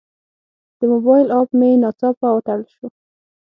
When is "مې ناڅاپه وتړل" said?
1.59-2.61